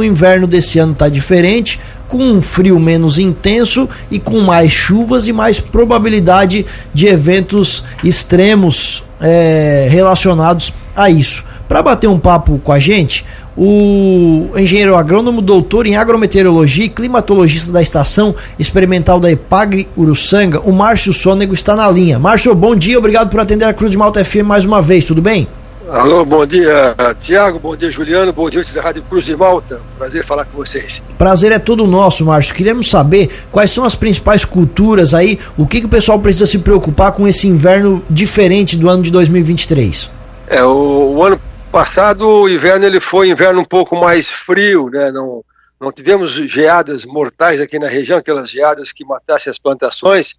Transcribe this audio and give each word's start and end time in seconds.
O 0.00 0.04
inverno 0.04 0.46
desse 0.46 0.78
ano 0.78 0.92
está 0.92 1.08
diferente, 1.08 1.80
com 2.06 2.18
um 2.18 2.40
frio 2.40 2.78
menos 2.78 3.18
intenso 3.18 3.88
e 4.08 4.20
com 4.20 4.38
mais 4.42 4.70
chuvas 4.70 5.26
e 5.26 5.32
mais 5.32 5.58
probabilidade 5.58 6.64
de 6.94 7.08
eventos 7.08 7.82
extremos 8.04 9.02
é, 9.20 9.88
relacionados 9.90 10.72
a 10.94 11.10
isso. 11.10 11.44
Para 11.66 11.82
bater 11.82 12.06
um 12.06 12.16
papo 12.16 12.60
com 12.62 12.70
a 12.70 12.78
gente, 12.78 13.26
o 13.56 14.50
engenheiro 14.56 14.94
agrônomo, 14.94 15.42
doutor 15.42 15.84
em 15.84 15.96
agrometeorologia 15.96 16.84
e 16.84 16.88
climatologista 16.88 17.72
da 17.72 17.82
estação 17.82 18.36
experimental 18.56 19.18
da 19.18 19.32
Epagre 19.32 19.88
Uruçanga, 19.96 20.60
o 20.60 20.70
Márcio 20.70 21.12
Sônego 21.12 21.54
está 21.54 21.74
na 21.74 21.90
linha. 21.90 22.20
Márcio, 22.20 22.54
bom 22.54 22.76
dia, 22.76 22.96
obrigado 22.96 23.30
por 23.30 23.40
atender 23.40 23.64
a 23.64 23.74
Cruz 23.74 23.90
de 23.90 23.98
Malta 23.98 24.24
FM 24.24 24.44
mais 24.44 24.64
uma 24.64 24.80
vez, 24.80 25.02
tudo 25.02 25.20
bem? 25.20 25.48
Alô, 25.90 26.22
bom 26.22 26.44
dia, 26.44 26.94
Tiago, 27.18 27.58
bom 27.58 27.74
dia, 27.74 27.90
Juliano, 27.90 28.30
bom 28.30 28.50
dia, 28.50 28.60
da 28.74 28.82
Rádio 28.82 29.02
Cruz 29.04 29.24
de 29.24 29.34
Malta. 29.34 29.80
Prazer 29.96 30.22
falar 30.22 30.44
com 30.44 30.58
vocês. 30.58 31.02
Prazer 31.16 31.50
é 31.50 31.58
todo 31.58 31.86
nosso, 31.86 32.26
Márcio. 32.26 32.54
Queremos 32.54 32.90
saber 32.90 33.30
quais 33.50 33.70
são 33.70 33.84
as 33.84 33.96
principais 33.96 34.44
culturas 34.44 35.14
aí, 35.14 35.38
o 35.56 35.66
que, 35.66 35.80
que 35.80 35.86
o 35.86 35.88
pessoal 35.88 36.18
precisa 36.20 36.44
se 36.44 36.58
preocupar 36.58 37.12
com 37.12 37.26
esse 37.26 37.48
inverno 37.48 38.04
diferente 38.10 38.76
do 38.76 38.86
ano 38.86 39.02
de 39.02 39.10
2023. 39.10 40.10
É, 40.46 40.62
o, 40.62 41.14
o 41.16 41.24
ano 41.24 41.40
passado, 41.72 42.28
o 42.28 42.48
inverno 42.50 42.84
ele 42.84 43.00
foi 43.00 43.30
inverno 43.30 43.60
um 43.60 43.64
pouco 43.64 43.96
mais 43.96 44.28
frio, 44.28 44.90
né? 44.90 45.10
Não, 45.10 45.42
não 45.80 45.90
tivemos 45.90 46.32
geadas 46.32 47.06
mortais 47.06 47.62
aqui 47.62 47.78
na 47.78 47.88
região, 47.88 48.18
aquelas 48.18 48.50
geadas 48.50 48.92
que 48.92 49.06
matassem 49.06 49.50
as 49.50 49.58
plantações, 49.58 50.34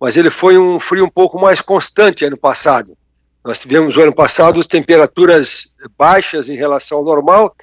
mas 0.00 0.16
ele 0.16 0.30
foi 0.30 0.56
um 0.56 0.80
frio 0.80 1.04
um 1.04 1.10
pouco 1.10 1.38
mais 1.38 1.60
constante 1.60 2.24
ano 2.24 2.38
passado. 2.38 2.96
Nós 3.44 3.58
tivemos 3.58 3.94
o 3.94 4.00
ano 4.00 4.14
passado 4.14 4.58
as 4.58 4.66
temperaturas 4.66 5.66
baixas 5.98 6.48
em 6.48 6.56
relação 6.56 6.98
ao 6.98 7.04
normal. 7.04 7.54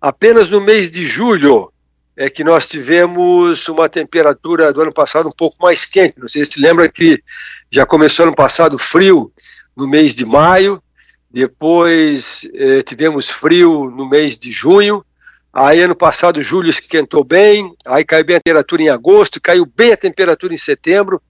Apenas 0.00 0.48
no 0.48 0.60
mês 0.60 0.90
de 0.90 1.06
julho 1.06 1.72
é 2.16 2.28
que 2.28 2.42
nós 2.42 2.66
tivemos 2.66 3.68
uma 3.68 3.88
temperatura 3.88 4.72
do 4.72 4.82
ano 4.82 4.92
passado 4.92 5.28
um 5.28 5.32
pouco 5.32 5.56
mais 5.60 5.84
quente. 5.84 6.18
Não 6.18 6.28
sei 6.28 6.44
se 6.44 6.54
se 6.54 6.60
lembra 6.60 6.88
que 6.88 7.22
já 7.70 7.86
começou 7.86 8.26
ano 8.26 8.34
passado 8.34 8.76
frio 8.76 9.32
no 9.76 9.86
mês 9.86 10.12
de 10.12 10.24
maio, 10.24 10.82
depois 11.30 12.48
eh, 12.52 12.82
tivemos 12.82 13.30
frio 13.30 13.88
no 13.88 14.08
mês 14.08 14.36
de 14.36 14.50
junho, 14.50 15.04
aí 15.52 15.80
ano 15.80 15.94
passado 15.94 16.42
julho 16.42 16.68
esquentou 16.68 17.22
bem, 17.22 17.72
aí 17.86 18.04
caiu 18.04 18.24
bem 18.24 18.36
a 18.36 18.40
temperatura 18.40 18.82
em 18.82 18.88
agosto, 18.88 19.40
caiu 19.40 19.64
bem 19.64 19.92
a 19.92 19.96
temperatura 19.96 20.52
em 20.52 20.58
setembro, 20.58 21.22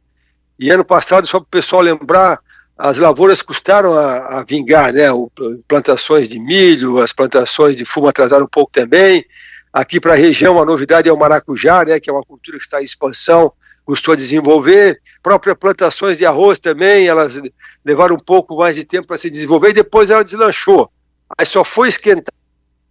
e 0.59 0.71
ano 0.71 0.85
passado, 0.85 1.27
só 1.27 1.39
para 1.39 1.47
o 1.47 1.51
pessoal 1.51 1.83
lembrar, 1.83 2.41
as 2.79 2.97
lavouras 2.97 3.43
custaram 3.43 3.95
a, 3.95 4.39
a 4.39 4.45
vingar, 4.45 4.93
né? 4.93 5.11
O, 5.11 5.31
plantações 5.67 6.29
de 6.29 6.39
milho, 6.39 7.01
as 7.01 7.13
plantações 7.13 7.77
de 7.77 7.85
fumo 7.85 8.07
atrasaram 8.07 8.45
um 8.45 8.49
pouco 8.49 8.71
também. 8.71 9.25
Aqui 9.73 10.01
para 10.01 10.13
a 10.13 10.17
região, 10.17 10.61
a 10.61 10.65
novidade 10.65 11.09
é 11.09 11.13
o 11.13 11.19
maracujá, 11.19 11.85
né? 11.85 11.99
Que 11.99 12.09
é 12.09 12.13
uma 12.13 12.23
cultura 12.23 12.57
que 12.57 12.65
está 12.65 12.81
em 12.81 12.85
expansão, 12.85 13.53
custou 13.85 14.13
a 14.13 14.17
desenvolver. 14.17 15.01
Próprias 15.21 15.57
plantações 15.59 16.17
de 16.17 16.25
arroz 16.25 16.61
também, 16.61 17.09
elas 17.09 17.41
levaram 17.85 18.15
um 18.15 18.21
pouco 18.21 18.57
mais 18.57 18.77
de 18.77 18.85
tempo 18.85 19.09
para 19.09 19.19
se 19.19 19.29
desenvolver 19.29 19.71
e 19.71 19.75
depois 19.75 20.11
ela 20.11 20.23
deslanchou. 20.23 20.89
Aí 21.37 21.45
só 21.45 21.65
foi 21.65 21.89
esquentar 21.89 22.33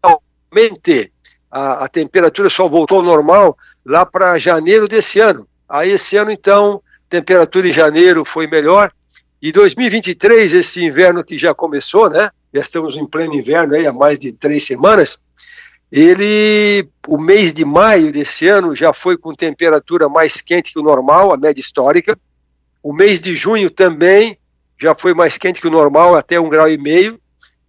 realmente 0.03 1.11
a, 1.49 1.85
a 1.85 1.87
temperatura 1.87 2.49
só 2.49 2.67
voltou 2.67 2.97
ao 2.97 3.03
normal 3.03 3.57
lá 3.85 4.05
para 4.05 4.37
janeiro 4.37 4.87
desse 4.87 5.19
ano. 5.19 5.47
Aí 5.67 5.91
esse 5.91 6.17
ano, 6.17 6.31
então, 6.31 6.81
temperatura 7.09 7.67
em 7.67 7.71
janeiro 7.71 8.25
foi 8.25 8.47
melhor 8.47 8.91
e 9.41 9.51
2023, 9.51 10.53
esse 10.53 10.83
inverno 10.83 11.23
que 11.23 11.37
já 11.37 11.53
começou, 11.53 12.09
né? 12.09 12.29
Já 12.53 12.61
estamos 12.61 12.97
em 12.97 13.05
pleno 13.05 13.35
inverno 13.35 13.75
aí 13.75 13.85
há 13.85 13.93
mais 13.93 14.17
de 14.17 14.31
três 14.31 14.65
semanas. 14.65 15.21
Ele, 15.91 16.87
o 17.07 17.17
mês 17.17 17.53
de 17.53 17.63
maio 17.63 18.11
desse 18.11 18.47
ano 18.47 18.75
já 18.75 18.91
foi 18.91 19.17
com 19.17 19.33
temperatura 19.33 20.09
mais 20.09 20.41
quente 20.41 20.73
que 20.73 20.79
o 20.79 20.83
normal, 20.83 21.33
a 21.33 21.37
média 21.37 21.61
histórica. 21.61 22.17
O 22.81 22.91
mês 22.91 23.21
de 23.21 23.35
junho 23.35 23.69
também 23.69 24.37
já 24.79 24.95
foi 24.95 25.13
mais 25.13 25.37
quente 25.37 25.61
que 25.61 25.67
o 25.67 25.71
normal, 25.71 26.15
até 26.15 26.39
um 26.39 26.49
grau 26.49 26.69
e 26.69 26.77
meio. 26.77 27.19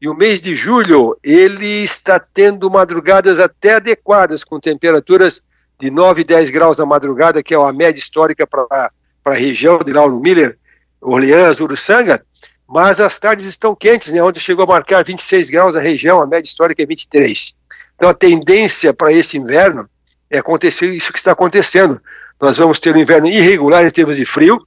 E 0.01 0.09
o 0.09 0.15
mês 0.15 0.41
de 0.41 0.57
julho, 0.57 1.19
ele 1.23 1.85
está 1.85 2.19
tendo 2.19 2.71
madrugadas 2.71 3.39
até 3.39 3.75
adequadas, 3.75 4.43
com 4.43 4.61
temperaturas 4.61 5.43
de 5.79 5.91
9 5.91 6.21
e 6.23 6.25
10 6.25 6.51
graus 6.51 6.79
na 6.79 6.87
madrugada, 6.87 7.43
que 7.43 7.55
é 7.55 7.57
a 7.57 7.73
média 7.73 8.01
histórica 8.01 8.47
para 8.47 8.91
a 9.25 9.35
região 9.35 9.79
de 9.79 9.93
Lauro 9.93 10.21
Miller, 10.21 10.57
Orleans, 11.01 11.61
Uruçanga, 11.61 12.25
mas 12.69 13.01
as 13.01 13.19
tardes 13.19 13.47
estão 13.47 13.75
quentes, 13.75 14.13
né, 14.13 14.23
onde 14.23 14.41
chegou 14.41 14.65
a 14.65 14.69
marcar 14.69 15.05
26 15.05 15.49
graus 15.49 15.75
na 15.75 15.81
região, 15.81 16.21
a 16.21 16.27
média 16.27 16.49
histórica 16.49 16.83
é 16.83 16.87
23. 16.87 17.55
Então 17.97 18.09
a 18.09 18.15
tendência 18.15 18.93
para 18.93 19.13
esse 19.13 19.37
inverno 19.37 19.89
é 20.31 20.39
acontecer 20.39 20.93
isso 20.93 21.13
que 21.13 21.19
está 21.19 21.33
acontecendo. 21.33 22.01
Nós 22.41 22.59
vamos 22.59 22.79
ter 22.79 22.95
um 22.95 22.99
inverno 22.99 23.27
irregular 23.27 23.85
em 23.85 23.91
termos 23.91 24.17
de 24.17 24.25
frio, 24.25 24.65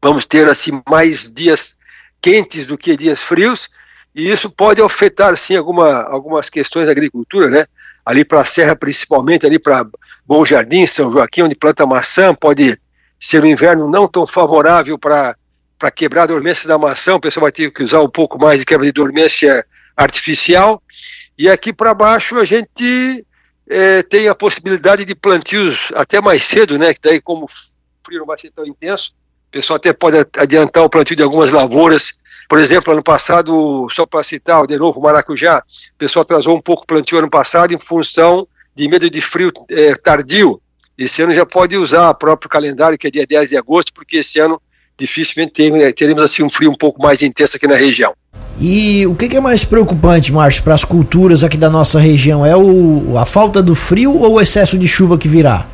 vamos 0.00 0.24
ter 0.24 0.48
assim 0.48 0.80
mais 0.88 1.30
dias 1.30 1.76
quentes 2.22 2.66
do 2.66 2.78
que 2.78 2.96
dias 2.96 3.20
frios, 3.20 3.68
e 4.14 4.30
isso 4.30 4.48
pode 4.48 4.80
afetar 4.80 5.36
sim 5.36 5.56
alguma, 5.56 6.02
algumas 6.04 6.48
questões 6.48 6.86
da 6.86 6.92
agricultura, 6.92 7.50
né? 7.50 7.66
Ali 8.04 8.24
para 8.24 8.40
a 8.40 8.44
Serra 8.44 8.74
principalmente, 8.74 9.44
ali 9.44 9.58
para 9.58 9.86
Bom 10.24 10.44
Jardim, 10.44 10.86
São 10.86 11.12
Joaquim, 11.12 11.42
onde 11.42 11.54
planta 11.54 11.84
maçã, 11.84 12.34
pode 12.34 12.78
ser 13.20 13.42
um 13.42 13.46
inverno 13.46 13.90
não 13.90 14.08
tão 14.08 14.26
favorável 14.26 14.98
para 14.98 15.36
para 15.78 15.90
quebrar 15.90 16.22
a 16.22 16.26
dormência 16.26 16.66
da 16.66 16.78
maçã, 16.78 17.14
o 17.14 17.20
pessoal 17.20 17.42
vai 17.42 17.52
ter 17.52 17.70
que 17.70 17.82
usar 17.82 18.00
um 18.00 18.08
pouco 18.08 18.38
mais 18.38 18.60
de 18.60 18.66
quebra 18.66 18.86
de 18.86 18.92
dormência 18.92 19.64
artificial. 19.96 20.82
E 21.38 21.48
aqui 21.48 21.72
para 21.72 21.92
baixo 21.92 22.38
a 22.38 22.44
gente 22.44 23.24
é, 23.68 24.02
tem 24.02 24.28
a 24.28 24.34
possibilidade 24.34 25.04
de 25.04 25.14
plantios 25.14 25.90
até 25.94 26.20
mais 26.20 26.44
cedo, 26.44 26.78
né? 26.78 26.94
Que 26.94 27.00
daí, 27.02 27.20
como 27.20 27.44
o 27.44 27.48
frio 28.04 28.20
não 28.20 28.26
vai 28.26 28.38
ser 28.38 28.50
tão 28.50 28.66
intenso, 28.66 29.12
o 29.48 29.50
pessoal 29.50 29.76
até 29.76 29.92
pode 29.92 30.16
adiantar 30.36 30.84
o 30.84 30.90
plantio 30.90 31.16
de 31.16 31.22
algumas 31.22 31.52
lavouras. 31.52 32.12
Por 32.48 32.58
exemplo, 32.58 32.92
ano 32.92 33.02
passado, 33.02 33.86
só 33.90 34.06
para 34.06 34.22
citar 34.22 34.66
de 34.66 34.78
novo 34.78 35.00
o 35.00 35.02
maracujá, 35.02 35.58
o 35.94 35.98
pessoal 35.98 36.22
atrasou 36.22 36.56
um 36.56 36.60
pouco 36.60 36.84
o 36.84 36.86
plantio 36.86 37.18
ano 37.18 37.28
passado 37.28 37.74
em 37.74 37.78
função 37.78 38.46
de 38.74 38.88
medo 38.88 39.10
de 39.10 39.20
frio 39.20 39.52
é, 39.68 39.94
tardio. 39.96 40.60
Esse 40.96 41.22
ano 41.22 41.34
já 41.34 41.44
pode 41.44 41.76
usar 41.76 42.08
o 42.08 42.14
próprio 42.14 42.48
calendário, 42.48 42.96
que 42.96 43.06
é 43.06 43.10
dia 43.10 43.26
10 43.26 43.50
de 43.50 43.56
agosto, 43.56 43.92
porque 43.92 44.18
esse 44.18 44.38
ano 44.38 44.60
dificilmente 44.98 45.70
né, 45.70 45.92
teremos 45.92 46.22
assim 46.22 46.42
um 46.42 46.50
frio 46.50 46.70
um 46.70 46.74
pouco 46.74 47.02
mais 47.02 47.22
intenso 47.22 47.56
aqui 47.56 47.66
na 47.66 47.76
região. 47.76 48.14
E 48.58 49.06
o 49.06 49.14
que, 49.14 49.36
é 49.36 49.40
mais 49.40 49.64
preocupante, 49.64 50.32
Márcio, 50.32 50.62
para 50.62 50.74
as 50.74 50.84
culturas 50.84 51.44
aqui 51.44 51.58
da 51.58 51.68
nossa 51.68 51.98
região? 51.98 52.44
É 52.44 52.56
o, 52.56 53.18
a 53.18 53.26
falta 53.26 53.62
do 53.62 53.74
frio 53.74 54.14
ou 54.14 54.34
o 54.34 54.40
excesso 54.40 54.78
de 54.78 54.88
chuva 54.88 55.18
que 55.18 55.28
virá? 55.28 55.66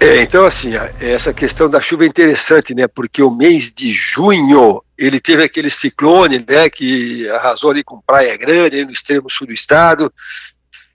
É, 0.00 0.20
então 0.20 0.44
assim, 0.44 0.72
essa 1.00 1.32
questão 1.32 1.70
da 1.70 1.80
chuva 1.80 2.04
é 2.04 2.08
interessante, 2.08 2.74
né? 2.74 2.88
Porque 2.88 3.22
o 3.22 3.30
mês 3.30 3.72
de 3.72 3.92
junho 3.94 4.82
ele 4.98 5.20
teve 5.20 5.44
aquele 5.44 5.70
ciclone, 5.70 6.44
né? 6.46 6.68
Que 6.68 7.28
arrasou 7.30 7.70
ali 7.70 7.84
com 7.84 8.00
Praia 8.00 8.36
Grande, 8.36 8.84
no 8.84 8.90
extremo 8.90 9.30
sul 9.30 9.46
do 9.46 9.52
estado. 9.52 10.12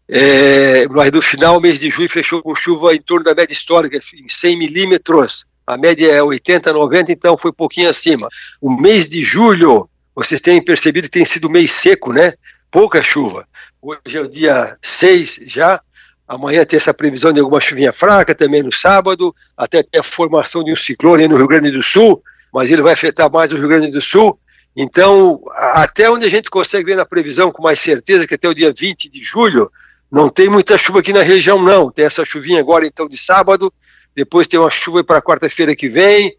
É, 0.08 0.88
mas 0.90 1.12
no 1.12 1.22
final, 1.22 1.58
o 1.58 1.62
mês 1.62 1.80
de 1.80 1.90
junho 1.90 2.10
fechou 2.10 2.42
com 2.42 2.54
chuva 2.56 2.94
em 2.94 3.00
torno 3.00 3.24
da 3.24 3.36
média 3.36 3.54
histórica, 3.54 3.98
em 3.98 4.28
100 4.28 4.58
milímetros 4.58 5.46
a 5.70 5.78
média 5.78 6.12
é 6.12 6.24
80, 6.24 6.74
90, 6.74 7.12
então 7.12 7.38
foi 7.38 7.52
um 7.52 7.54
pouquinho 7.54 7.92
acima. 7.92 8.28
O 8.60 8.72
mês 8.72 9.08
de 9.08 9.24
julho, 9.24 9.88
vocês 10.16 10.42
têm 10.42 10.60
percebido 10.60 11.06
que 11.06 11.12
tem 11.12 11.26
sido 11.26 11.48
mês 11.48 11.72
seco, 11.72 12.12
né? 12.12 12.34
Pouca 12.72 13.04
chuva. 13.04 13.48
Hoje 13.80 14.18
é 14.18 14.20
o 14.20 14.28
dia 14.28 14.76
6 14.82 15.42
já, 15.46 15.80
amanhã 16.28 16.66
tem 16.66 16.78
essa 16.78 16.92
previsão 16.92 17.32
de 17.32 17.40
alguma 17.40 17.62
chuvinha 17.62 17.94
fraca, 17.94 18.34
também 18.34 18.64
no 18.64 18.72
sábado, 18.72 19.34
até 19.56 19.84
ter 19.84 20.00
a 20.00 20.04
formação 20.04 20.64
de 20.64 20.74
um 20.74 20.76
ciclone 20.76 21.28
no 21.28 21.38
Rio 21.38 21.48
Grande 21.48 21.70
do 21.70 21.84
Sul, 21.84 22.20
mas 22.52 22.72
ele 22.72 22.82
vai 22.82 22.94
afetar 22.94 23.32
mais 23.32 23.54
o 23.54 23.58
Rio 23.58 23.68
Grande 23.68 23.92
do 23.92 24.02
Sul. 24.02 24.40
Então, 24.76 25.40
até 25.54 26.10
onde 26.10 26.26
a 26.26 26.30
gente 26.30 26.50
consegue 26.50 26.86
ver 26.86 26.96
na 26.96 27.06
previsão 27.06 27.52
com 27.52 27.62
mais 27.62 27.80
certeza, 27.80 28.26
que 28.26 28.34
até 28.34 28.50
o 28.50 28.56
dia 28.56 28.74
20 28.74 29.08
de 29.08 29.24
julho, 29.24 29.72
não 30.12 30.30
tem 30.30 30.50
muita 30.50 30.80
chuva 30.80 31.02
aqui 31.02 31.14
na 31.14 31.22
região, 31.22 31.62
não. 31.62 31.92
Tem 31.92 32.06
essa 32.06 32.26
chuvinha 32.26 32.60
agora, 32.60 32.88
então, 32.88 33.08
de 33.08 33.20
sábado, 33.20 33.72
depois 34.20 34.50
tem 34.50 34.60
uma 34.60 34.70
chuva 34.70 35.02
para 35.02 35.22
quarta-feira 35.22 35.74
que 35.74 35.88
vem, 35.88 36.36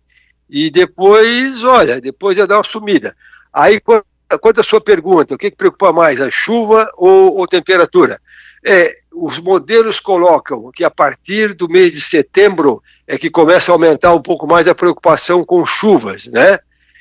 e 0.51 0.71
depois, 0.71 1.65
olha, 1.65 1.99
depois 1.99 2.37
ia 2.37 2.47
dar 2.47 2.59
uma 2.59 2.65
sumida. 2.65 3.17
Aí, 3.51 3.81
quanto 3.81 4.61
à 4.61 4.63
sua 4.63 4.83
pergunta, 4.83 5.35
o 5.35 5.39
que, 5.39 5.51
que 5.51 5.57
preocupa 5.57 5.91
mais, 5.91 6.21
a 6.21 6.31
chuva 6.31 6.91
ou, 6.95 7.39
ou 7.39 7.47
temperatura? 7.47 8.21
É, 8.63 8.99
os 9.11 9.39
modelos 9.39 9.99
colocam 9.99 10.71
que 10.71 10.85
a 10.85 10.91
partir 10.91 11.55
do 11.55 11.71
mês 11.71 11.93
de 11.93 12.03
setembro 12.03 12.83
é 13.07 13.17
que 13.17 13.31
começa 13.31 13.73
a 13.73 13.75
aumentar 13.75 14.13
um 14.13 14.21
pouco 14.21 14.47
mais 14.47 14.69
a 14.69 14.75
preocupação 14.75 15.43
com 15.43 15.65
chuvas, 15.65 16.27
né? 16.27 16.59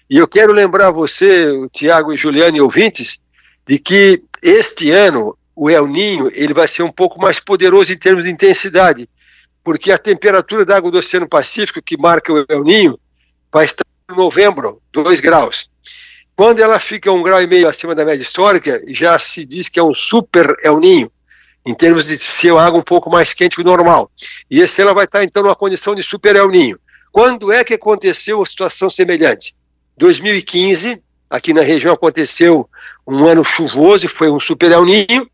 E 0.09 0.15
eu 0.17 0.29
quero 0.29 0.53
lembrar 0.53 0.91
você, 0.91 1.51
Tiago 1.73 2.13
e 2.13 2.17
Juliane 2.17 2.61
ouvintes, 2.61 3.19
de 3.67 3.77
que 3.77 4.23
este 4.41 4.91
ano 4.91 5.37
o 5.53 5.69
El 5.69 5.87
Ninho 5.87 6.31
ele 6.33 6.53
vai 6.53 6.69
ser 6.69 6.83
um 6.83 6.91
pouco 6.91 7.19
mais 7.19 7.37
poderoso 7.37 7.91
em 7.91 7.97
termos 7.97 8.23
de 8.23 8.31
intensidade 8.31 9.09
porque 9.63 9.91
a 9.91 9.97
temperatura 9.97 10.65
da 10.65 10.77
água 10.77 10.91
do 10.91 10.97
Oceano 10.97 11.27
Pacífico, 11.27 11.81
que 11.81 11.97
marca 11.97 12.31
o 12.33 12.45
El 12.47 12.63
Ninho, 12.63 12.99
vai 13.51 13.65
estar 13.65 13.85
em 14.11 14.15
novembro, 14.15 14.81
2 14.91 15.19
graus. 15.19 15.69
Quando 16.35 16.59
ela 16.59 16.79
fica 16.79 17.11
um 17.11 17.21
grau 17.21 17.41
e 17.41 17.47
meio 17.47 17.67
acima 17.67 17.93
da 17.93 18.05
média 18.05 18.23
histórica, 18.23 18.81
já 18.87 19.19
se 19.19 19.45
diz 19.45 19.67
que 19.67 19.79
é 19.79 19.83
um 19.83 19.93
super 19.93 20.55
El 20.63 20.79
Ninho. 20.79 21.11
em 21.65 21.73
termos 21.75 22.05
de 22.05 22.17
ser 22.17 22.55
água 22.55 22.79
um 22.79 22.83
pouco 22.83 23.09
mais 23.09 23.33
quente 23.33 23.55
que 23.55 23.61
o 23.61 23.65
normal. 23.65 24.09
E 24.49 24.59
esse 24.59 24.81
ela 24.81 24.93
vai 24.93 25.05
estar 25.05 25.23
então 25.23 25.43
numa 25.43 25.55
condição 25.55 25.93
de 25.93 26.01
super 26.01 26.35
El 26.35 26.49
Ninho. 26.49 26.79
Quando 27.11 27.51
é 27.51 27.63
que 27.63 27.73
aconteceu 27.73 28.39
uma 28.39 28.45
situação 28.45 28.89
semelhante? 28.89 29.55
2015, 29.97 31.01
aqui 31.29 31.53
na 31.53 31.61
região 31.61 31.93
aconteceu 31.93 32.69
um 33.05 33.25
ano 33.25 33.43
chuvoso, 33.43 34.07
foi 34.07 34.29
um 34.29 34.39
super 34.39 34.71
El 34.71 34.85
Ninho, 34.85 35.29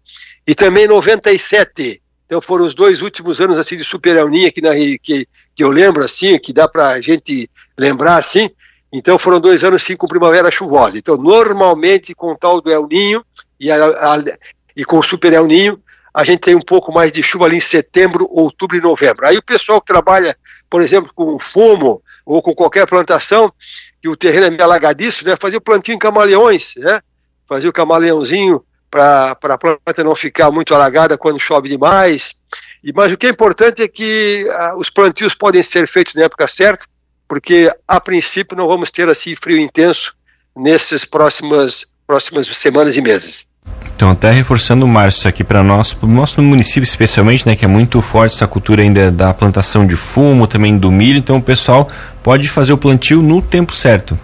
e 0.48 0.56
também 0.56 0.88
97. 0.88 2.01
Então 2.25 2.42
foram 2.42 2.66
os 2.66 2.74
dois 2.74 3.01
últimos 3.01 3.39
anos 3.39 3.57
assim 3.57 3.77
de 3.77 3.83
super 3.83 4.16
El 4.16 4.30
Ninho 4.30 4.48
aqui 4.48 4.62
na 4.62 4.74
que, 4.74 5.27
que 5.56 5.63
eu 5.63 5.69
lembro 5.69 6.04
assim, 6.04 6.38
que 6.39 6.51
dá 6.51 6.68
para 6.68 6.89
a 6.89 7.01
gente 7.01 7.50
lembrar 7.77 8.18
assim. 8.18 8.50
Então 8.92 9.19
foram 9.19 9.39
dois 9.39 9.63
anos 9.63 9.83
sim 9.83 9.95
com 9.95 10.07
primavera 10.07 10.50
chuvosa. 10.50 10.98
Então 10.98 11.18
normalmente 11.18 12.16
com 12.16 12.31
o 12.31 12.38
tal 12.38 12.62
do 12.62 12.72
El 12.72 12.88
Ninho 12.88 13.24
e, 13.60 13.69
a, 13.69 13.86
a, 13.86 14.24
e 14.75 14.83
com 14.83 15.00
o 15.00 15.04
super 15.04 15.33
El 15.33 15.45
Ninho 15.45 15.80
a 16.13 16.24
gente 16.24 16.39
tem 16.39 16.56
um 16.56 16.62
pouco 16.62 16.94
mais 16.94 17.12
de 17.12 17.22
chuva 17.22 17.45
ali 17.45 17.57
em 17.57 17.62
setembro, 17.62 18.25
outubro 18.31 18.78
e 18.78 18.81
novembro. 18.81 19.28
Aí 19.28 19.38
o 19.38 19.44
pessoal 19.44 19.81
que 19.81 19.88
trabalha, 19.88 20.36
por 20.69 20.81
exemplo, 20.81 21.12
com 21.13 21.38
fumo 21.38 22.01
ou 22.25 22.42
com 22.42 22.56
qualquer 22.56 22.88
plantação, 22.88 23.54
que 24.01 24.07
o 24.07 24.16
terreno 24.16 24.45
é 24.45 24.50
meio 24.50 24.63
alagadiço, 24.63 25.25
né, 25.25 25.36
fazia 25.36 25.57
o 25.57 25.62
plantio 25.62 25.94
em 25.94 26.00
camaleões, 26.00 26.74
né, 26.78 27.01
fazia 27.45 27.69
o 27.69 27.74
camaleãozinho 27.74 28.63
para 28.95 29.53
a 29.53 29.57
planta 29.57 30.03
não 30.06 30.15
ficar 30.15 30.50
muito 30.50 30.74
alagada 30.74 31.18
quando 31.18 31.38
chove 31.38 31.68
demais. 31.68 32.33
E, 32.81 32.94
mas 32.94 33.12
o 33.12 33.18
que 33.18 33.27
é 33.27 33.30
importante 33.30 33.81
é 33.81 33.88
que 33.89 34.47
ah, 34.53 34.75
os 34.77 34.89
plantios 34.89 35.36
podem 35.36 35.62
ser 35.62 35.86
feitos 35.88 36.15
na 36.15 36.24
época 36.24 36.47
certa, 36.47 36.86
porque 37.27 37.69
a 37.86 38.00
princípio 38.00 38.56
não 38.56 38.68
vamos 38.68 38.89
ter 38.92 39.09
assim 39.09 39.36
frio 39.36 39.59
intenso 39.59 40.13
nessas 40.56 41.03
próximas, 41.03 41.86
próximas 42.07 42.47
semanas 42.47 42.95
e 42.95 43.01
meses. 43.01 43.45
Então, 43.94 44.12
até 44.12 44.31
reforçando 44.31 44.86
o 44.86 44.88
Márcio 44.88 45.27
aqui 45.27 45.44
para 45.44 45.63
nós, 45.63 45.94
para 45.94 46.06
o 46.06 46.09
nosso 46.09 46.42
município 46.42 46.83
especialmente, 46.83 47.45
né, 47.45 47.56
que 47.56 47.65
é 47.65 47.68
muito 47.68 48.01
forte 48.01 48.36
essa 48.36 48.47
cultura 48.47 48.81
ainda 48.81 49.12
da 49.12 49.33
plantação 49.33 49.86
de 49.86 49.95
fumo, 49.95 50.47
também 50.47 50.77
do 50.77 50.92
milho, 50.92 51.18
então 51.18 51.38
o 51.38 51.42
pessoal 51.42 51.89
pode 52.21 52.47
fazer 52.47 52.71
o 52.71 52.77
plantio 52.77 53.21
no 53.21 53.42
tempo 53.42 53.74
certo. 53.74 54.18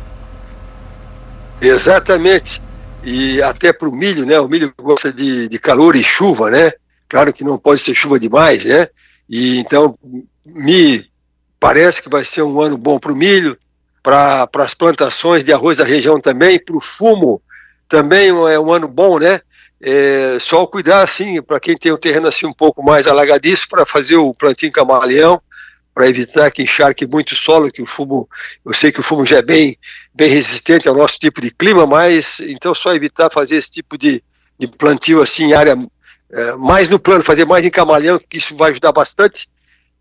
Exatamente. 1.59 2.61
E 3.03 3.41
até 3.41 3.73
para 3.73 3.89
o 3.89 3.95
milho, 3.95 4.25
né, 4.25 4.39
o 4.39 4.47
milho 4.47 4.73
gosta 4.77 5.11
de, 5.11 5.47
de 5.47 5.59
calor 5.59 5.95
e 5.95 6.03
chuva, 6.03 6.51
né, 6.51 6.71
claro 7.09 7.33
que 7.33 7.43
não 7.43 7.57
pode 7.57 7.81
ser 7.81 7.95
chuva 7.95 8.19
demais, 8.19 8.63
né, 8.63 8.87
e 9.27 9.57
então 9.57 9.97
me 10.45 11.09
parece 11.59 12.01
que 12.01 12.09
vai 12.09 12.23
ser 12.23 12.43
um 12.43 12.61
ano 12.61 12.77
bom 12.77 12.99
para 12.99 13.11
o 13.11 13.15
milho, 13.15 13.57
para 14.03 14.47
as 14.59 14.73
plantações 14.73 15.43
de 15.43 15.51
arroz 15.51 15.77
da 15.77 15.83
região 15.83 16.19
também, 16.19 16.63
para 16.63 16.75
o 16.75 16.81
fumo 16.81 17.41
também 17.89 18.29
é 18.29 18.59
um 18.59 18.71
ano 18.71 18.87
bom, 18.87 19.17
né, 19.17 19.41
é, 19.81 20.37
só 20.39 20.67
cuidar, 20.67 21.01
assim, 21.01 21.41
para 21.41 21.59
quem 21.59 21.75
tem 21.75 21.91
o 21.91 21.97
terreno 21.97 22.27
assim 22.27 22.45
um 22.45 22.53
pouco 22.53 22.83
mais 22.83 23.07
alagadiço, 23.07 23.67
para 23.67 23.85
fazer 23.85 24.15
o 24.15 24.33
plantio 24.33 24.71
camaleão, 24.71 25.41
para 25.93 26.07
evitar 26.07 26.51
que 26.51 26.61
encharque 26.61 27.05
muito 27.05 27.35
solo, 27.35 27.71
que 27.71 27.81
o 27.81 27.85
fumo, 27.85 28.29
eu 28.63 28.73
sei 28.73 28.91
que 28.91 28.99
o 28.99 29.03
fumo 29.03 29.25
já 29.25 29.37
é 29.37 29.41
bem, 29.41 29.77
bem 30.13 30.29
resistente 30.29 30.87
ao 30.87 30.95
nosso 30.95 31.17
tipo 31.17 31.41
de 31.41 31.51
clima, 31.51 31.85
mas 31.87 32.39
então 32.41 32.75
só 32.75 32.93
evitar 32.93 33.31
fazer 33.31 33.55
esse 33.55 33.71
tipo 33.71 33.97
de, 33.97 34.23
de 34.59 34.67
plantio 34.67 35.21
assim 35.21 35.45
em 35.45 35.53
área 35.53 35.77
é, 36.31 36.55
mais 36.55 36.89
no 36.89 36.99
plano, 36.99 37.23
fazer 37.23 37.45
mais 37.45 37.65
em 37.65 37.69
camaleão, 37.69 38.17
que 38.17 38.37
isso 38.37 38.55
vai 38.55 38.71
ajudar 38.71 38.91
bastante. 38.91 39.49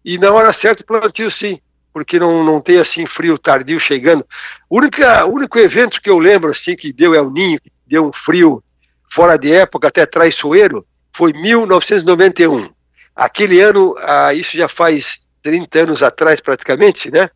E 0.05 0.19
na 0.19 0.33
hora 0.33 0.53
certa 0.53 0.85
plantio 0.85 1.31
sim, 1.31 1.61
porque 1.93 2.19
não, 2.19 2.45
não 2.45 2.61
tem 2.61 2.79
assim 2.79 3.07
frio 3.07 3.39
tardio 3.39 3.79
chegando. 3.79 4.25
O 4.69 4.79
único, 4.79 5.03
o 5.03 5.35
único 5.35 5.59
evento 5.59 6.01
que 6.01 6.11
eu 6.11 6.19
lembro 6.19 6.51
assim 6.51 6.75
que 6.75 6.93
deu 6.93 7.15
é 7.15 7.21
o 7.21 7.31
ninho, 7.31 7.61
que 7.61 7.71
deu 7.87 8.07
um 8.09 8.13
frio 8.13 8.63
fora 9.11 9.37
de 9.37 9.53
época, 9.53 9.89
até 9.89 10.07
traiçoeiro, 10.07 10.87
foi 11.13 11.33
1991. 11.33 12.71
Aquele 13.15 13.61
ano, 13.61 13.95
ah, 13.99 14.33
isso 14.33 14.57
já 14.57 14.69
faz 14.69 15.27
30 15.43 15.81
anos 15.81 16.03
atrás 16.03 16.41
praticamente, 16.41 17.11
né? 17.11 17.29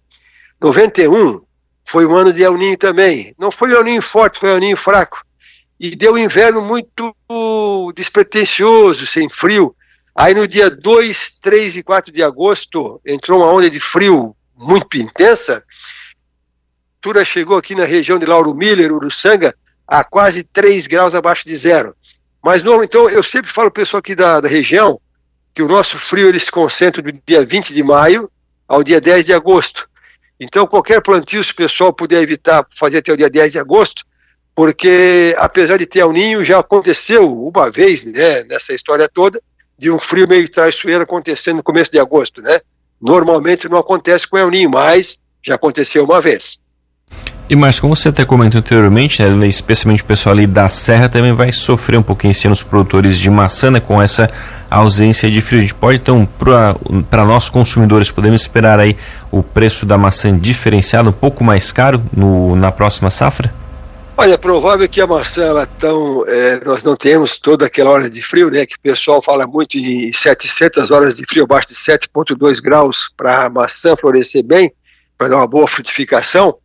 91 0.62 1.44
foi 1.86 2.06
um 2.06 2.16
ano 2.16 2.32
de 2.32 2.42
El 2.42 2.56
Ninho 2.56 2.76
também. 2.76 3.34
Não 3.38 3.50
foi 3.50 3.72
El 3.72 3.84
Ninho 3.84 4.02
forte, 4.02 4.40
foi 4.40 4.50
El 4.50 4.58
Ninho 4.58 4.76
fraco. 4.76 5.22
E 5.78 5.94
deu 5.94 6.14
um 6.14 6.19
inverno 6.19 6.62
muito 6.62 7.14
despretensioso, 7.94 9.06
sem 9.06 9.28
frio. 9.28 9.75
Aí 10.14 10.32
no 10.32 10.46
dia 10.46 10.70
2, 10.70 11.38
3 11.40 11.76
e 11.76 11.82
4 11.82 12.12
de 12.12 12.22
agosto 12.22 13.00
entrou 13.04 13.40
uma 13.40 13.50
onda 13.50 13.69
de 13.69 13.81
frio 13.81 14.34
muito 14.56 14.96
intensa. 14.96 15.58
A 15.58 17.04
temperatura 17.04 17.25
chegou 17.25 17.58
aqui 17.58 17.75
na 17.75 17.84
região 17.84 18.19
de 18.19 18.25
Lauro 18.25 18.54
Miller, 18.54 18.90
Uruçanga, 18.90 19.54
a 19.86 20.02
quase 20.02 20.42
3 20.42 20.86
graus 20.86 21.14
abaixo 21.14 21.44
de 21.44 21.54
zero. 21.54 21.94
Mas 22.42 22.62
não, 22.62 22.82
então 22.82 23.10
eu 23.10 23.22
sempre 23.22 23.52
falo 23.52 23.70
para 23.70 23.82
o 23.82 23.84
pessoal 23.84 23.98
aqui 23.98 24.14
da, 24.14 24.40
da 24.40 24.48
região 24.48 24.98
que 25.54 25.62
o 25.62 25.69
nosso 25.69 25.98
frio 25.98 26.28
ele 26.28 26.40
se 26.40 26.50
concentra 26.50 27.02
do 27.02 27.12
dia 27.26 27.44
20 27.44 27.75
de 27.75 27.82
maio 27.82 28.31
ao 28.66 28.82
dia 28.82 29.00
10 29.00 29.26
de 29.26 29.34
agosto. 29.34 29.86
Então, 30.38 30.66
qualquer 30.66 31.00
plantio, 31.00 31.42
se 31.44 31.52
o 31.52 31.56
pessoal 31.56 31.92
puder 31.92 32.20
evitar 32.22 32.66
fazer 32.76 32.98
até 32.98 33.12
o 33.12 33.16
dia 33.16 33.31
10 33.31 33.52
de 33.52 33.58
agosto, 33.58 34.04
porque 34.54 35.34
apesar 35.38 35.76
de 35.76 35.86
ter 35.86 36.00
El 36.00 36.12
Ninho, 36.12 36.44
já 36.44 36.58
aconteceu 36.58 37.31
uma 37.32 37.70
vez, 37.70 38.04
né, 38.04 38.44
nessa 38.44 38.72
história 38.72 39.08
toda, 39.08 39.40
de 39.76 39.90
um 39.90 39.98
frio 39.98 40.28
meio 40.28 40.50
traiçoeiro 40.50 41.02
acontecendo 41.02 41.56
no 41.56 41.62
começo 41.62 41.90
de 41.90 41.98
agosto, 41.98 42.40
né? 42.40 42.60
Normalmente 43.00 43.69
não 43.69 43.78
acontece 43.78 44.26
com 44.26 44.38
El 44.38 44.50
Ninho, 44.50 44.70
mas 44.70 45.19
já 45.44 45.56
aconteceu 45.56 46.04
uma 46.04 46.20
vez. 46.20 46.58
E 47.46 47.55
mais, 47.55 47.79
como 47.79 47.94
você 47.94 48.08
até 48.08 48.25
comentou 48.25 48.58
anteriormente, 48.58 49.23
né, 49.23 49.46
especialmente 49.46 50.02
o 50.02 50.06
pessoal 50.06 50.35
ali 50.35 50.46
da 50.46 50.67
Serra 50.67 51.11
também 51.11 51.35
vai 51.35 51.52
sofrer 51.52 51.99
um 51.99 52.02
pouquinho 52.02 52.32
ano 52.44 52.55
os 52.55 52.62
produtores 52.62 53.19
de 53.19 53.29
maçã 53.29 53.70
né, 53.70 53.81
com 53.81 54.00
essa 54.00 54.31
ausência 54.70 55.31
de 55.31 55.43
frio. 55.43 55.58
A 55.58 55.62
gente 55.62 55.75
pode 55.75 55.99
então, 55.99 56.26
para 57.11 57.25
nós 57.26 57.50
consumidores, 57.50 58.11
podemos 58.11 58.41
esperar 58.41 58.81
aí 58.81 58.96
o 59.31 59.43
preço 59.43 59.85
da 59.85 59.99
maçã 59.99 60.37
diferenciado, 60.37 61.11
um 61.11 61.12
pouco 61.12 61.44
mais 61.44 61.70
caro 61.70 62.02
no, 62.17 62.56
na 62.56 62.73
próxima 62.73 63.11
safra? 63.11 63.52
Olha, 64.17 64.32
é 64.35 64.38
provável 64.38 64.88
que 64.88 65.00
a 65.02 65.06
maçã, 65.06 65.43
ela 65.43 65.67
tão, 65.67 66.25
é, 66.26 66.64
nós 66.64 66.82
não 66.82 66.96
temos 66.96 67.38
toda 67.38 67.67
aquela 67.67 67.91
hora 67.91 68.08
de 68.08 68.23
frio, 68.23 68.49
né, 68.50 68.64
que 68.64 68.76
o 68.76 68.81
pessoal 68.81 69.20
fala 69.20 69.46
muito 69.46 69.76
em 69.76 70.11
700 70.11 70.91
horas 70.91 71.14
de 71.14 71.26
frio 71.26 71.44
abaixo 71.44 71.69
de 71.69 71.75
7,2 71.75 72.62
graus 72.62 73.11
para 73.14 73.44
a 73.44 73.50
maçã 73.50 73.94
florescer 73.94 74.43
bem, 74.43 74.73
para 75.19 75.29
dar 75.29 75.37
uma 75.37 75.46
boa 75.46 75.69
frutificação 75.69 76.56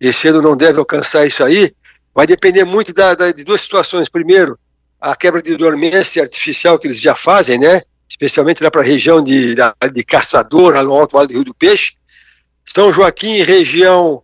esse 0.00 0.28
ano 0.28 0.40
não 0.40 0.56
deve 0.56 0.78
alcançar 0.78 1.26
isso 1.26 1.44
aí, 1.44 1.74
vai 2.14 2.26
depender 2.26 2.64
muito 2.64 2.92
da, 2.92 3.14
da, 3.14 3.30
de 3.30 3.44
duas 3.44 3.60
situações. 3.60 4.08
Primeiro, 4.08 4.58
a 5.00 5.14
quebra 5.14 5.42
de 5.42 5.56
dormência 5.56 6.22
artificial 6.22 6.78
que 6.78 6.86
eles 6.86 7.00
já 7.00 7.14
fazem, 7.14 7.58
né? 7.58 7.82
Especialmente 8.08 8.62
lá 8.62 8.70
para 8.70 8.80
a 8.80 8.84
região 8.84 9.22
de, 9.22 9.54
de 9.54 10.04
Caçador, 10.04 10.74
lá 10.74 10.82
no 10.82 10.94
Alto 10.94 11.16
Vale 11.16 11.28
do 11.28 11.34
Rio 11.34 11.44
do 11.44 11.54
Peixe. 11.54 11.92
São 12.66 12.92
Joaquim, 12.92 13.42
região, 13.42 14.22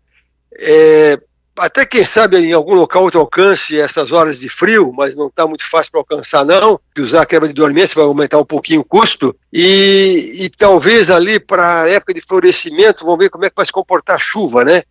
é, 0.59 1.19
até 1.59 1.87
quem 1.87 2.05
sabe 2.05 2.37
em 2.37 2.53
algum 2.53 2.75
local 2.75 3.11
que 3.11 3.17
alcance 3.17 3.79
essas 3.79 4.13
horas 4.13 4.39
de 4.39 4.49
frio, 4.49 4.93
mas 4.93 5.17
não 5.17 5.29
está 5.29 5.47
muito 5.47 5.69
fácil 5.69 5.91
para 5.91 6.01
alcançar 6.01 6.45
não, 6.45 6.79
usar 6.99 7.23
a 7.23 7.27
quebra 7.27 7.49
de 7.49 7.55
dormência 7.55 7.95
vai 7.95 8.05
aumentar 8.05 8.39
um 8.39 8.45
pouquinho 8.45 8.81
o 8.81 8.85
custo, 8.85 9.35
e, 9.53 10.35
e 10.39 10.51
talvez 10.51 11.11
ali 11.11 11.41
para 11.41 11.83
a 11.83 11.89
época 11.89 12.13
de 12.13 12.21
florescimento, 12.21 13.05
vamos 13.05 13.19
ver 13.19 13.31
como 13.31 13.45
é 13.45 13.51
que 13.51 13.57
vai 13.57 13.65
se 13.65 13.73
comportar 13.73 14.17
a 14.17 14.21
chuva, 14.21 14.65
né? 14.65 14.83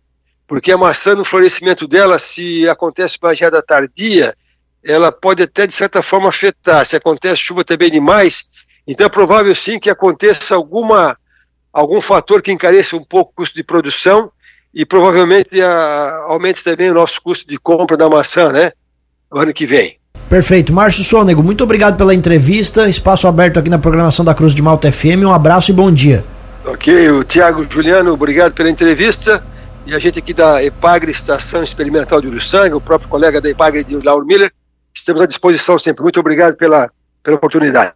Porque 0.46 0.72
a 0.72 0.78
maçã 0.78 1.14
no 1.14 1.24
florescimento 1.24 1.86
dela, 1.88 2.18
se 2.18 2.68
acontece 2.68 3.18
uma 3.22 3.34
geada 3.34 3.62
tardia, 3.62 4.34
ela 4.84 5.10
pode 5.10 5.42
até 5.42 5.66
de 5.66 5.74
certa 5.74 6.02
forma 6.02 6.28
afetar. 6.28 6.84
Se 6.86 6.96
acontece 6.96 7.42
chuva 7.42 7.64
também 7.64 7.90
demais, 7.90 8.44
então 8.86 9.06
é 9.06 9.08
provável 9.08 9.54
sim 9.54 9.78
que 9.80 9.90
aconteça 9.90 10.54
alguma 10.54 11.16
algum 11.72 12.00
fator 12.00 12.40
que 12.40 12.50
encareça 12.50 12.96
um 12.96 13.04
pouco 13.04 13.32
o 13.32 13.34
custo 13.42 13.54
de 13.54 13.62
produção 13.62 14.30
e 14.72 14.86
provavelmente 14.86 15.60
a, 15.60 16.24
aumente 16.28 16.64
também 16.64 16.90
o 16.90 16.94
nosso 16.94 17.20
custo 17.22 17.46
de 17.46 17.58
compra 17.58 17.96
da 17.96 18.08
maçã, 18.08 18.50
né? 18.50 18.72
No 19.30 19.40
ano 19.40 19.52
que 19.52 19.66
vem. 19.66 19.98
Perfeito. 20.28 20.72
Márcio 20.72 21.04
Sônego, 21.04 21.42
muito 21.42 21.62
obrigado 21.62 21.96
pela 21.96 22.14
entrevista. 22.14 22.88
Espaço 22.88 23.28
aberto 23.28 23.58
aqui 23.58 23.68
na 23.68 23.78
programação 23.78 24.24
da 24.24 24.34
Cruz 24.34 24.54
de 24.54 24.62
Malta 24.62 24.90
FM. 24.90 25.24
Um 25.24 25.32
abraço 25.32 25.70
e 25.70 25.74
bom 25.74 25.90
dia. 25.90 26.24
Ok, 26.64 27.10
o 27.10 27.22
Tiago 27.24 27.66
Juliano, 27.70 28.12
obrigado 28.12 28.52
pela 28.54 28.70
entrevista. 28.70 29.42
E 29.86 29.94
a 29.94 30.00
gente 30.00 30.18
aqui 30.18 30.34
da 30.34 30.60
EPAGRE, 30.64 31.12
Estação 31.12 31.62
Experimental 31.62 32.20
de 32.20 32.26
Uruçanga, 32.26 32.76
o 32.76 32.80
próprio 32.80 33.08
colega 33.08 33.40
da 33.40 33.48
EPAGRE 33.48 33.84
de 33.84 34.04
Lauro 34.04 34.26
Miller, 34.26 34.52
estamos 34.92 35.22
à 35.22 35.26
disposição 35.26 35.78
sempre. 35.78 36.02
Muito 36.02 36.18
obrigado 36.18 36.56
pela, 36.56 36.90
pela 37.22 37.36
oportunidade. 37.36 37.92